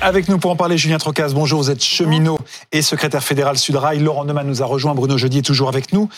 [0.00, 1.34] Avec nous pour en parler, Julien Trocaz.
[1.34, 2.38] Bonjour, vous êtes cheminot
[2.70, 3.98] et secrétaire fédéral Sudrail.
[3.98, 4.94] Laurent Neumann nous a rejoint.
[4.94, 6.08] Bruno Jeudi est toujours avec nous.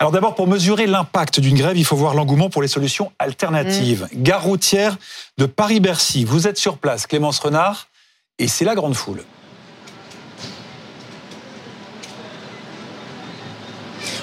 [0.00, 4.08] Alors d'abord, pour mesurer l'impact d'une grève, il faut voir l'engouement pour les solutions alternatives.
[4.12, 4.22] Mm.
[4.24, 4.96] Gare routière
[5.38, 6.24] de Paris-Bercy.
[6.24, 7.86] Vous êtes sur place, Clémence Renard,
[8.40, 9.22] et c'est la grande foule.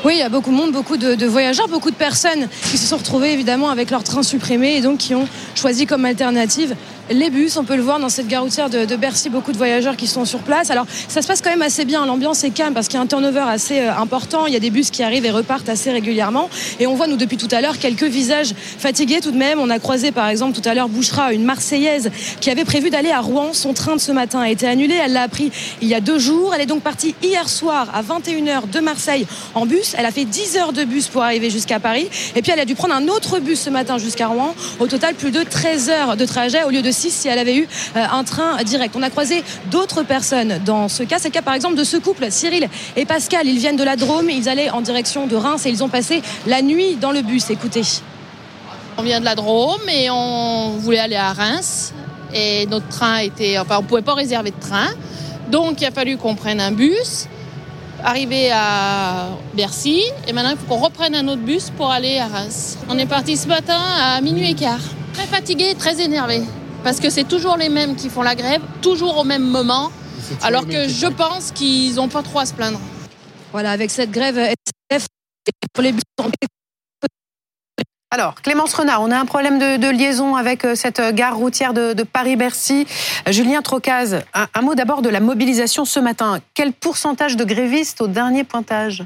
[0.06, 2.86] Oui, il y a beaucoup de monde, beaucoup de, voyageurs, beaucoup de personnes qui se
[2.86, 6.76] sont retrouvées évidemment avec leur train supprimé et donc qui ont choisi comme alternative
[7.10, 7.58] les bus.
[7.58, 10.26] On peut le voir dans cette gare routière de, Bercy, beaucoup de voyageurs qui sont
[10.26, 10.70] sur place.
[10.70, 12.06] Alors ça se passe quand même assez bien.
[12.06, 14.46] L'ambiance est calme parce qu'il y a un turnover assez euh, important.
[14.48, 16.50] Il y a des bus qui arrivent et repartent assez régulièrement.
[16.80, 19.60] Et on voit nous depuis tout à l'heure quelques visages fatigués tout de même.
[19.60, 23.12] On a croisé par exemple tout à l'heure Bouchera, une Marseillaise qui avait prévu d'aller
[23.12, 23.54] à Rouen.
[23.54, 24.96] Son train de ce matin a été annulé.
[24.96, 25.52] Elle l'a appris
[25.82, 26.54] il y a deux jours.
[26.56, 29.96] Elle est donc partie hier soir à 21h de Marseille en bus.
[29.98, 32.08] Elle a fait 10 heures de bus pour arriver jusqu'à Paris.
[32.36, 34.56] Et puis elle a dû prendre un autre bus ce matin jusqu'à Rouen.
[34.80, 37.68] Au total, plus de 13 heures de trajet au lieu de si elle avait eu
[37.96, 38.96] euh, un train direct.
[38.98, 41.18] On a croisé d'autres personnes dans ce cas.
[41.20, 43.48] C'est le cas par exemple de ce couple, Cyril et Pascal.
[43.48, 46.22] Ils viennent de la Drôme, ils allaient en direction de Reims et ils ont passé
[46.48, 47.50] la nuit dans le bus.
[47.50, 47.84] Écoutez.
[48.98, 51.94] On vient de la Drôme et on voulait aller à Reims.
[52.34, 53.58] Et notre train était.
[53.58, 54.88] Enfin, on ne pouvait pas réserver de train.
[55.50, 57.28] Donc il a fallu qu'on prenne un bus,
[58.04, 62.28] arriver à Bercy, et maintenant il faut qu'on reprenne un autre bus pour aller à
[62.28, 62.78] Reims.
[62.90, 64.80] On est parti ce matin à minuit et quart.
[65.14, 66.42] Très fatigué, très énervé.
[66.86, 69.92] Parce que c'est toujours les mêmes qui font la grève, toujours au même moment,
[70.44, 72.80] alors que je pense qu'ils n'ont pas trop à se plaindre.
[73.52, 75.08] Voilà, avec cette grève SNCF,
[75.74, 75.96] pour les
[78.12, 82.04] alors, Clémence Renard, on a un problème de, liaison avec euh, cette gare routière de,
[82.04, 82.86] Paris-Bercy.
[83.28, 86.40] Julien Trocaz, un mot d'abord de la mobilisation ce matin.
[86.54, 89.04] Quel pourcentage de grévistes au dernier pointage?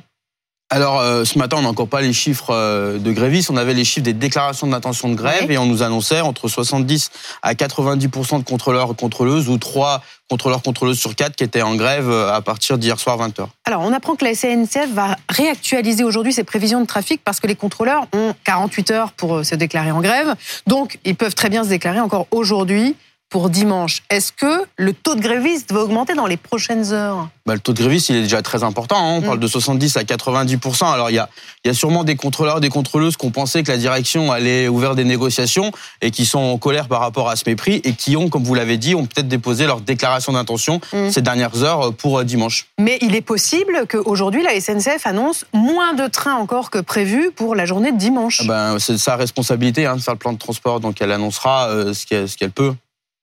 [0.71, 3.73] Alors euh, ce matin, on n'a encore pas les chiffres euh, de grévistes, on avait
[3.73, 7.09] les chiffres des déclarations d'intention de grève et on nous annonçait entre 70
[7.41, 12.07] à 90% de contrôleurs contrôleuses ou 3 contrôleurs contrôleuses sur 4 qui étaient en grève
[12.07, 13.47] euh, à partir d'hier soir 20h.
[13.65, 17.47] Alors on apprend que la SNCF va réactualiser aujourd'hui ses prévisions de trafic parce que
[17.47, 20.35] les contrôleurs ont 48 heures pour se déclarer en grève.
[20.67, 22.95] Donc ils peuvent très bien se déclarer encore aujourd'hui
[23.29, 24.01] pour dimanche.
[24.09, 27.29] Est-ce que le taux de grévistes va augmenter dans les prochaines heures?
[27.45, 28.97] Bah, Le taux de grévistes, il est déjà très important.
[28.97, 29.17] Hein.
[29.17, 29.25] On mm.
[29.25, 31.29] parle de 70 à 90% Alors, il y a,
[31.63, 34.67] il y a sûrement des contrôleurs, des contrôleuses qui ont pensé que la direction allait
[34.67, 38.17] ouvrir des négociations et qui sont en colère par rapport à ce mépris et qui
[38.17, 41.11] ont, comme vous l'avez dit, ont peut-être déposé leur déclaration d'intention mm.
[41.11, 42.67] ces dernières heures pour euh, dimanche.
[42.79, 47.53] Mais il est possible qu'aujourd'hui, la SNCF annonce moins de trains encore que prévu pour
[47.55, 48.41] la journée de dimanche.
[48.43, 51.67] Ah ben, c'est sa responsabilité hein, de faire le plan de transport, donc elle annoncera
[51.69, 52.73] euh, ce qu'elle peut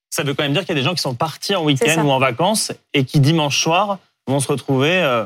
[0.09, 2.03] ça veut quand même dire qu'il y a des gens qui sont partis en week-end
[2.03, 5.25] ou en vacances et qui dimanche soir vont se retrouver euh,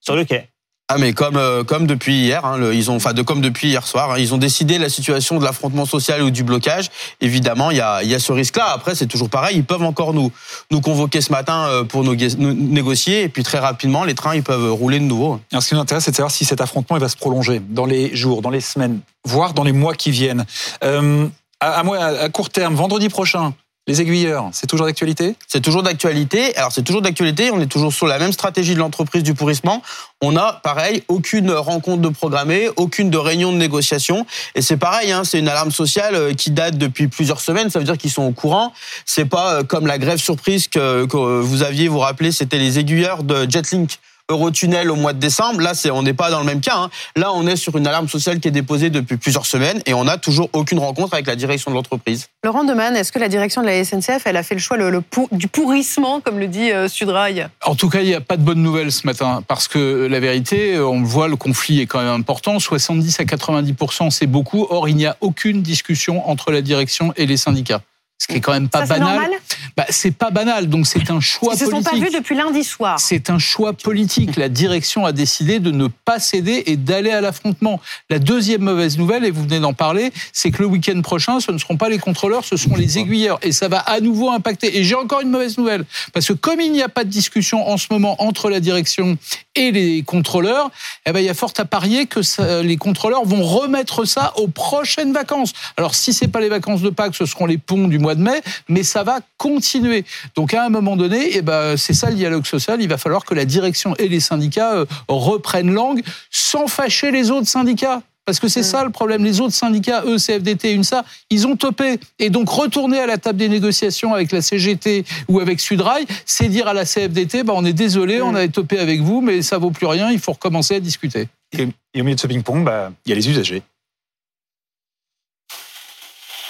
[0.00, 0.48] sur le quai.
[0.88, 3.86] Ah mais comme euh, comme depuis hier, hein, ils ont enfin de comme depuis hier
[3.86, 6.90] soir, hein, ils ont décidé la situation de l'affrontement social ou du blocage.
[7.22, 8.66] Évidemment, il y a il y a ce risque-là.
[8.66, 10.30] Après, c'est toujours pareil, ils peuvent encore nous
[10.70, 14.42] nous convoquer ce matin euh, pour nous, négocier et puis très rapidement, les trains ils
[14.42, 15.40] peuvent rouler de nouveau.
[15.52, 17.62] Alors, ce qui nous intéresse, c'est de savoir si cet affrontement il va se prolonger
[17.66, 20.44] dans les jours, dans les semaines, voire dans les mois qui viennent.
[20.82, 21.26] Euh,
[21.60, 23.54] à, à, à court terme, vendredi prochain,
[23.86, 25.36] les aiguilleurs, c'est toujours d'actualité?
[25.46, 26.56] C'est toujours d'actualité.
[26.56, 29.82] Alors c'est toujours d'actualité, on est toujours sur la même stratégie de l'entreprise du pourrissement.
[30.22, 34.24] On a, pareil, aucune rencontre de programmée, aucune de réunion de négociation.
[34.54, 37.78] Et c'est pareil, hein, c'est une alarme sociale euh, qui date depuis plusieurs semaines, ça
[37.78, 38.72] veut dire qu'ils sont au courant.
[39.04, 42.78] C'est pas euh, comme la grève surprise que, que vous aviez, vous rappelez, c'était les
[42.78, 43.98] aiguilleurs de Jetlink
[44.30, 45.60] Eurotunnel au mois de décembre.
[45.60, 46.76] Là, c'est, on n'est pas dans le même cas.
[46.76, 46.90] Hein.
[47.16, 50.04] Là, on est sur une alarme sociale qui est déposée depuis plusieurs semaines et on
[50.04, 52.28] n'a toujours aucune rencontre avec la direction de l'entreprise.
[52.42, 55.02] Laurent Deman, est-ce que la direction de la SNCF, elle a fait le choix le,
[55.32, 57.48] du pourrissement, comme le dit euh, Sudrail?
[57.64, 60.20] En tout cas, il n'y a pas de bonne nouvelle ce matin parce que la
[60.20, 62.58] vérité, on le voit, le conflit est quand même important.
[62.58, 64.66] 70 à 90% c'est beaucoup.
[64.70, 67.82] Or, il n'y a aucune discussion entre la direction et les syndicats
[68.24, 69.30] ce qui est quand même pas banal.
[69.76, 71.88] Bah, c'est pas banal, donc c'est un choix Ils se politique.
[71.90, 72.98] sont pas vus depuis lundi soir.
[72.98, 74.36] C'est un choix politique.
[74.36, 77.82] La direction a décidé de ne pas céder et d'aller à l'affrontement.
[78.08, 81.52] La deuxième mauvaise nouvelle, et vous venez d'en parler, c'est que le week-end prochain, ce
[81.52, 84.78] ne seront pas les contrôleurs, ce seront les aiguilleurs, et ça va à nouveau impacter.
[84.78, 85.84] Et j'ai encore une mauvaise nouvelle,
[86.14, 89.18] parce que comme il n'y a pas de discussion en ce moment entre la direction
[89.54, 90.70] et les contrôleurs,
[91.04, 92.20] eh ben il y a fort à parier que
[92.62, 95.52] les contrôleurs vont remettre ça aux prochaines vacances.
[95.76, 98.22] Alors si c'est pas les vacances de Pâques, ce seront les ponts du mois de
[98.22, 100.04] mai, mais ça va continuer.
[100.34, 102.80] Donc à un moment donné, eh ben, c'est ça le dialogue social.
[102.80, 107.30] Il va falloir que la direction et les syndicats euh, reprennent langue sans fâcher les
[107.30, 108.02] autres syndicats.
[108.24, 108.64] Parce que c'est mm.
[108.64, 109.24] ça le problème.
[109.24, 111.98] Les autres syndicats, eux, CFDT, UNSA, ils ont topé.
[112.18, 116.48] Et donc, retourner à la table des négociations avec la CGT ou avec Sudrail, c'est
[116.48, 118.36] dire à la CFDT, bah, on est désolé, on mm.
[118.36, 121.28] a topé avec vous, mais ça vaut plus rien, il faut recommencer à discuter.
[121.52, 123.62] Et, au milieu de ce ping-pong, bah, il y a les usagers.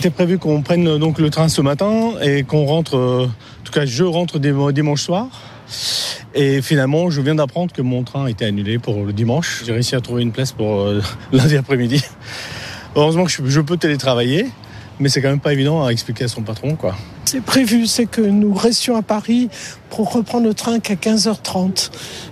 [0.04, 3.72] C'était prévu qu'on prenne donc le train ce matin et qu'on rentre, euh, en tout
[3.72, 5.28] cas je rentre dimanche soir.
[6.34, 9.62] Et finalement, je viens d'apprendre que mon train était annulé pour le dimanche.
[9.64, 11.00] J'ai réussi à trouver une place pour euh,
[11.32, 12.04] lundi après-midi.
[12.96, 14.44] Heureusement que je peux télétravailler,
[14.98, 16.94] mais c'est quand même pas évident à expliquer à son patron, quoi.
[17.24, 19.48] C'est prévu, c'est que nous restions à Paris
[19.90, 21.90] pour reprendre le train qu'à 15h30.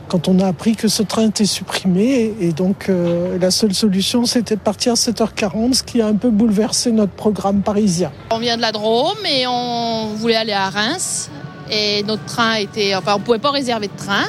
[0.08, 4.26] Quand on a appris que ce train était supprimé, et donc euh, la seule solution,
[4.26, 8.12] c'était de partir à 7h40, ce qui a un peu bouleversé notre programme parisien.
[8.30, 11.30] On vient de la Drôme et on voulait aller à Reims
[11.70, 14.26] et notre train était, enfin, on pouvait pas réserver de train,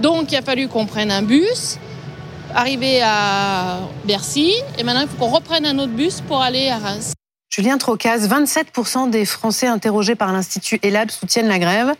[0.00, 1.78] donc il a fallu qu'on prenne un bus.
[2.54, 6.78] Arrivé à Bercy, et maintenant il faut qu'on reprenne un autre bus pour aller à
[6.78, 7.15] Reims.
[7.50, 11.94] Julien Trocaz, 27% des Français interrogés par l'Institut ELAB soutiennent la grève.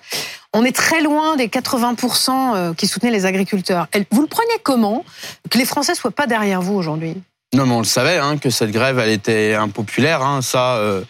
[0.53, 3.87] On est très loin des 80% euh, qui soutenaient les agriculteurs.
[4.11, 5.05] Vous le prenez comment
[5.51, 7.15] que les Français soient pas derrière vous aujourd'hui?
[7.55, 10.23] Non, mais on le savait hein, que cette grève, elle était impopulaire.
[10.23, 10.77] Hein, ça.
[10.77, 11.03] Euh,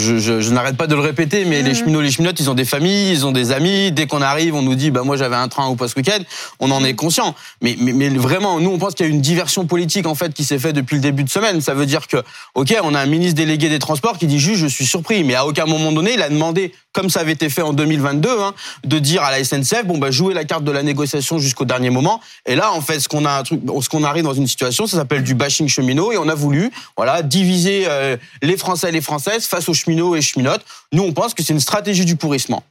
[0.00, 1.74] je, je, je n'arrête pas de le répéter, mais les mmh.
[1.74, 3.92] cheminots, les cheminotes, ils ont des familles, ils ont des amis.
[3.92, 6.18] Dès qu'on arrive, on nous dit, bah moi j'avais un train au post week-end.
[6.58, 7.34] On en est conscient.
[7.62, 10.32] Mais, mais, mais vraiment, nous on pense qu'il y a une diversion politique en fait
[10.34, 11.60] qui s'est faite depuis le début de semaine.
[11.60, 12.16] Ça veut dire que,
[12.54, 15.34] ok, on a un ministre délégué des Transports qui dit juste, je suis surpris, mais
[15.34, 18.54] à aucun moment donné, il a demandé comme ça avait été fait en 2022, hein,
[18.84, 21.90] de dire à la SNCF, bon bah jouer la carte de la négociation jusqu'au dernier
[21.90, 22.20] moment.
[22.46, 25.22] Et là, en fait, ce qu'on a ce qu'on arrive dans une situation, ça s'appelle
[25.22, 29.46] du bashing cheminot, et on a voulu, voilà, diviser euh, les Français et les Françaises
[29.46, 30.64] face aux cheminots et cheminotes.
[30.92, 32.62] Nous, on pense que c'est une stratégie du pourrissement.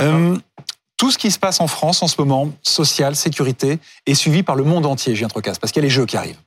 [0.00, 0.36] Euh,
[0.96, 4.56] tout ce qui se passe en France en ce moment, social, sécurité, est suivi par
[4.56, 6.40] le monde entier, Julien Trocas, parce qu'il y a les jeux qui arrivent.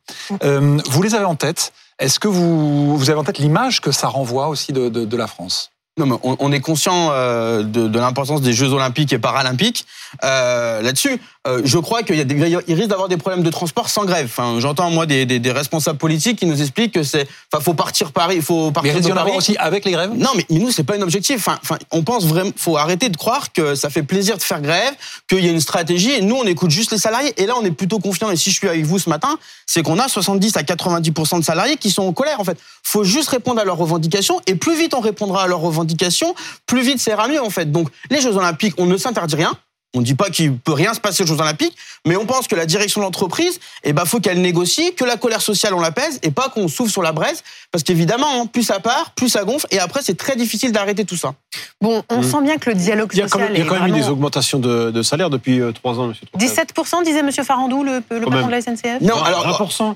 [0.43, 1.71] Euh, vous les avez en tête.
[1.99, 5.71] Est-ce que vous, avez en tête l'image que ça renvoie aussi de la France?
[5.97, 9.85] Non, mais on, est conscient euh, de, l'importance des Jeux Olympiques et Paralympiques
[10.23, 11.19] euh, là-dessus.
[11.47, 12.35] Euh, je crois qu'il y a des,
[12.67, 14.25] il risque d'avoir des problèmes de transport sans grève.
[14.25, 17.73] Enfin, j'entends moi des, des, des, responsables politiques qui nous expliquent que c'est, enfin, faut
[17.73, 19.31] partir Paris, faut partir mais de Paris.
[19.35, 20.11] aussi avec les grèves?
[20.13, 21.37] Non, mais, mais nous c'est pas un objectif.
[21.37, 24.61] Enfin, enfin, on pense vraiment, faut arrêter de croire que ça fait plaisir de faire
[24.61, 24.93] grève,
[25.29, 26.11] qu'il y a une stratégie.
[26.11, 27.33] Et nous, on écoute juste les salariés.
[27.37, 28.29] Et là, on est plutôt confiant.
[28.31, 31.43] Et si je suis avec vous ce matin, c'est qu'on a 70 à 90% de
[31.43, 32.39] salariés qui sont en colère.
[32.39, 34.41] En fait, faut juste répondre à leurs revendications.
[34.47, 36.33] Et plus vite on répondra à leurs revendications,
[36.65, 37.71] plus vite c'est mieux en fait.
[37.71, 39.53] Donc les Jeux Olympiques, on ne s'interdit rien.
[39.93, 41.75] On ne dit pas qu'il peut rien se passer aux Jeux Olympiques,
[42.05, 45.15] mais on pense que la direction de l'entreprise, eh ben, faut qu'elle négocie, que la
[45.15, 48.63] colère sociale on l'apaise et pas qu'on souffle sur la braise, parce qu'évidemment, hein, plus
[48.63, 51.33] ça part, plus ça gonfle, et après c'est très difficile d'arrêter tout ça.
[51.81, 52.23] Bon, on mmh.
[52.23, 53.51] sent bien que le dialogue social.
[53.53, 56.27] Il y a quand même, eu des augmentations de, salaire depuis euh, trois ans, Monsieur
[56.37, 59.01] 17% disait Monsieur Farandou, le, le patron de la SNCF.
[59.01, 59.95] Non, alors 20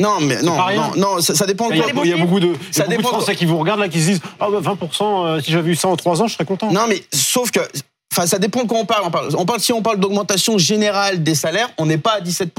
[0.00, 1.70] non, mais non, non, non, ça, dépend.
[1.70, 3.80] Il y, a, il y a beaucoup de, ça beaucoup de Français qui vous regardent
[3.80, 6.34] là, qui se disent ah 20 euh, si j'avais eu ça en 3 ans, je
[6.34, 6.72] serais content.
[6.72, 7.60] Non, mais sauf que,
[8.12, 9.04] enfin, ça dépend de quoi on parle.
[9.06, 12.20] On parle, on parle si on parle d'augmentation générale des salaires, on n'est pas à
[12.20, 12.52] 17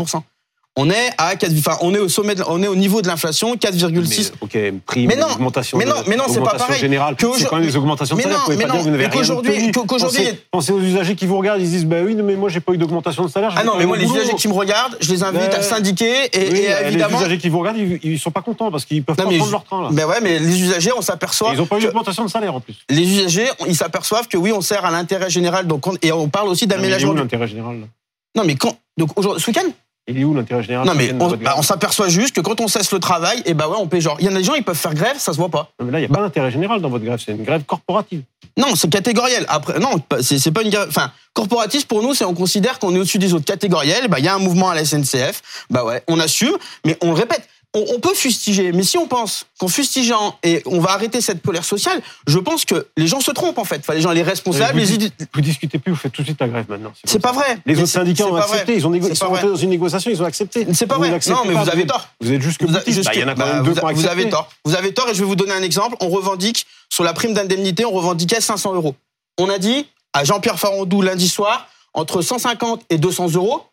[0.78, 3.08] on est à 4, enfin, on est au sommet, de, on est au niveau de
[3.08, 4.32] l'inflation, 4,6.
[4.40, 5.78] Ok, prime, mais non, augmentation.
[5.78, 6.80] Mais non, mais non, c'est pas pareil.
[6.80, 8.38] Générale, c'est quand même des augmentations de salaire.
[8.40, 9.72] Vous pouvez pas dire que vous n'avez rien obtenu.
[9.72, 12.72] Qu'aujourd'hui, pensez, aux usagers qui vous regardent, ils disent, bah oui, mais moi j'ai pas
[12.72, 13.54] eu d'augmentation de salaire.
[13.58, 16.70] Ah non, mais moi les usagers qui me regardent, je les invite à syndiquer et,
[16.88, 17.18] évidemment.
[17.18, 19.64] Les usagers qui vous regardent, ils, sont pas contents parce qu'ils peuvent pas prendre leur
[19.64, 19.90] train là.
[19.92, 21.52] Ben ouais, mais les usagers, on s'aperçoit.
[21.54, 22.78] Ils ont pas eu d'augmentation de salaire en plus.
[22.90, 26.48] Les usagers, ils s'aperçoivent que oui, on sert à l'intérêt général, donc et on parle
[26.48, 27.14] aussi d'aménagement.
[27.14, 27.88] l'intérêt général
[28.38, 29.70] Non, mais quand donc ce week-end?
[30.12, 32.92] Il est où l'intérêt général Non, mais bah, on, s'aperçoit juste que quand on cesse
[32.92, 34.18] le travail, et eh bah ouais, on paie genre.
[34.20, 35.72] Il y en a des gens, ils peuvent faire grève, ça se voit pas.
[35.80, 37.64] Non, mais là, il n'y a pas d'intérêt général dans votre grève, c'est une grève
[37.64, 38.22] corporative.
[38.58, 39.46] Non, c'est catégoriel.
[39.48, 40.88] Après, non, c'est pas une grève.
[40.90, 44.08] Enfin, corporatiste pour nous, c'est on considère qu'on est au-dessus des autres catégoriels.
[44.08, 45.42] Bah, il y a un mouvement à la SNCF.
[45.70, 46.56] Bah ouais, on assume,
[46.86, 50.80] mais on le répète on, peut fustiger, mais si on pense qu'en fustigeant et on
[50.80, 53.78] va arrêter cette colère sociale, je pense que les gens se trompent en fait.
[53.78, 55.10] Enfin, les gens, les responsables, vous, les...
[55.34, 56.92] vous discutez plus, vous faites tout de suite la grève maintenant.
[57.06, 57.60] C'est pas vrai.
[57.66, 60.26] Les autres syndicats ont accepté, ils, ont ils sont rentrés dans une négociation, ils ont
[60.26, 60.68] accepté.
[60.74, 61.18] C'est pas vrai.
[61.30, 62.10] Non, mais vous avez tort.
[62.20, 64.08] Vous êtes juste que vous, bah, il y en a quand même deux vous, vous
[64.08, 64.50] avez tort.
[64.66, 65.96] Vous avez tort et je vais vous donner un exemple.
[66.02, 68.96] On revendique sur la prime d'indemnité, on revendiquait 500 euros.
[69.38, 73.64] On a dit à Jean-Pierre Farandou lundi soir entre 150 et 200 euros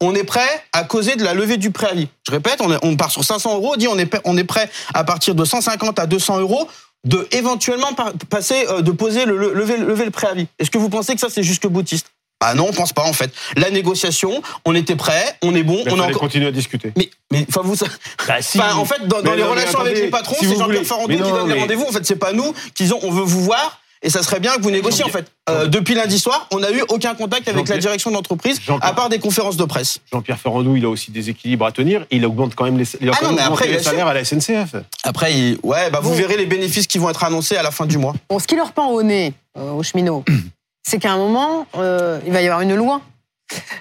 [0.00, 2.08] on est prêt à causer de la levée du préavis.
[2.26, 5.04] Je répète, on, part sur 500 euros, on dit on est, on est prêt à
[5.04, 6.68] partir de 150 à 200 euros
[7.04, 7.94] de éventuellement
[8.28, 10.46] passer, euh, de poser le lever, lever le préavis.
[10.58, 12.08] Est-ce que vous pensez que ça c'est jusque boutiste?
[12.40, 13.32] Ah non, on pense pas en fait.
[13.56, 16.92] La négociation, on était prêt, on est bon, on a encore continuer à discuter.
[16.96, 20.84] Mais mais enfin vous bah, en fait dans, les relations avec les patrons, c'est Jean-Pierre
[20.84, 23.42] Farandou qui donne les rendez-vous en fait, c'est pas nous qui disons on veut vous
[23.42, 25.26] voir et ça serait bien que vous négociez en fait.
[25.48, 28.92] Euh, depuis lundi soir, on n'a eu aucun contact avec la direction de l'entreprise, à
[28.92, 29.98] part des conférences de presse.
[30.12, 32.04] Jean-Pierre Ferrandou, il a aussi des équilibres à tenir.
[32.10, 34.76] Il augmente quand même les, il ah non, après, les salaires à la SNCF.
[35.04, 37.98] Après, ouais, bah vous verrez les bénéfices qui vont être annoncés à la fin du
[37.98, 38.14] mois.
[38.28, 40.24] Bon, ce qui leur pend au nez, euh, aux cheminots,
[40.82, 43.00] c'est qu'à un moment, euh, il va y avoir une loi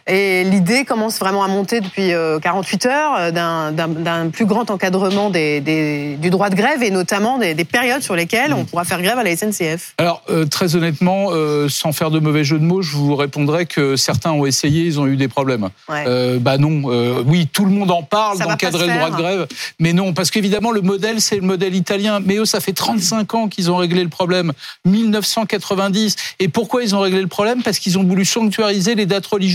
[0.08, 6.30] Et l'idée commence vraiment à monter depuis 48 heures d'un plus grand encadrement des, du
[6.30, 9.36] droit de grève et notamment des, périodes sur lesquelles on pourra faire grève à la
[9.36, 9.96] SNCF.
[9.98, 11.32] Alors, très honnêtement,
[11.68, 15.00] sans faire de mauvais jeu de mots, je vous répondrai que certains ont essayé, ils
[15.00, 15.70] ont eu des problèmes.
[15.88, 19.48] bah non, oui, tout le monde en parle d'encadrer le droit de grève,
[19.80, 22.20] mais non, parce qu'évidemment, le modèle, c'est le modèle italien.
[22.24, 24.54] Mais eux, ça fait 35 ans qu'ils ont réglé le problème.
[24.86, 26.16] 1990.
[26.40, 27.64] Et pourquoi ils ont réglé le problème?
[27.64, 29.55] Parce qu'ils ont voulu sanctuariser les dates religieuses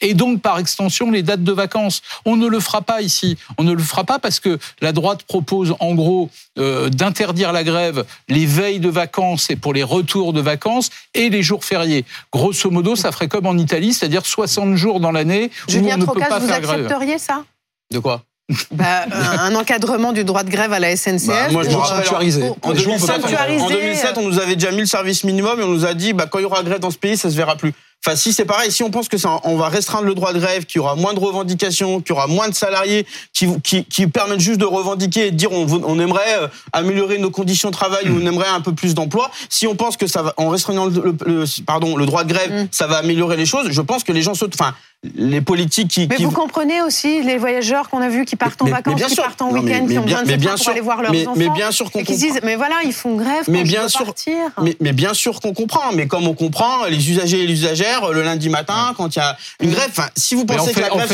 [0.00, 2.02] et donc par extension les dates de vacances.
[2.24, 3.36] On ne le fera pas ici.
[3.58, 7.64] On ne le fera pas parce que la droite propose en gros euh, d'interdire la
[7.64, 12.04] grève les veilles de vacances et pour les retours de vacances et les jours fériés.
[12.32, 16.04] Grosso modo, ça ferait comme en Italie, c'est-à-dire 60 jours dans l'année où on ne
[16.04, 16.80] peut pas vous faire grève.
[16.80, 17.44] Vous accepteriez ça?
[17.92, 18.22] De quoi?
[18.70, 21.26] Bah, un encadrement du droit de grève à la SNCF.
[21.26, 22.52] Bah, moi, je pour, sanctuariser.
[22.62, 25.84] En, 2007, en 2007, on nous avait déjà mis le service minimum et on nous
[25.84, 27.74] a dit, bah, quand il y aura grève dans ce pays, ça se verra plus.
[28.04, 30.38] Enfin, si c'est pareil, si on pense que ça, on va restreindre le droit de
[30.38, 33.84] grève, qu'il y aura moins de revendications, qu'il y aura moins de salariés qui, qui,
[33.84, 37.70] qui permettent juste de revendiquer et de dire on, on aimerait euh, améliorer nos conditions
[37.70, 39.30] de travail ou on aimerait un peu plus d'emploi.
[39.48, 42.68] Si on pense que ça va, en restreignant le, pardon, le droit de grève, mm.
[42.70, 44.54] ça va améliorer les choses, je pense que les gens sautent.
[44.54, 44.74] Enfin,
[45.14, 46.06] les politiques qui.
[46.08, 49.42] Mais vous comprenez aussi les voyageurs qu'on a vus qui partent en vacances, qui partent
[49.42, 51.34] en week-end, qui ont besoin de bien pour aller voir leurs enfants.
[51.36, 52.14] Mais bien sûr qu'on comprend.
[52.14, 53.44] Disent, mais voilà, ils font grève.
[53.48, 54.04] Mais bien sûr.
[54.04, 54.34] Partir.
[54.62, 55.92] Mais, mais, bien sûr qu'on comprend.
[55.92, 59.22] Mais comme on comprend, les usagers et les usagères le lundi matin, quand il y
[59.22, 59.90] a une grève.
[60.16, 61.08] Si vous pensez que la grève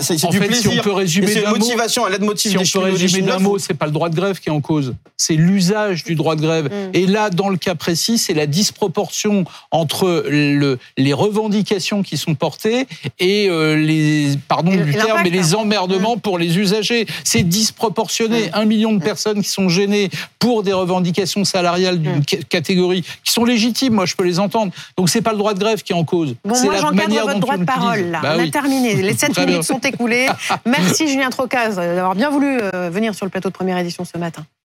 [0.00, 2.52] c'est du plaisir, c'est une motivation, elle aide motive.
[2.64, 4.60] Si on peut résumer d'un mot, c'est pas le droit de grève qui est en
[4.60, 6.66] cause, c'est l'usage du droit de grève.
[6.66, 6.90] Mm.
[6.94, 12.34] Et là, dans le cas précis, c'est la disproportion entre le, les revendications qui sont
[12.34, 12.86] portées
[13.18, 16.20] et euh, les pardon du terme, mais les emmerdements mm.
[16.20, 17.06] pour les usagers.
[17.24, 18.46] C'est disproportionné.
[18.46, 18.50] Mm.
[18.54, 22.44] Un million de personnes qui sont gênées pour des revendications salariales d'une mm.
[22.48, 23.94] catégorie qui sont légitimes.
[23.94, 24.72] Moi, je peux les entendre.
[24.96, 26.34] Donc, c'est pas le droit de grève qui est en cause.
[26.44, 28.10] Bon, moi, j'encadre votre droit de parole.
[28.10, 28.20] Là.
[28.22, 28.94] Bah on a terminé.
[29.02, 30.28] Les 7 minutes sont écoulées.
[30.66, 34.18] Merci Julien Trocaz d'avoir bien voulu euh, venir sur le plateau de première édition ce
[34.18, 34.44] matin.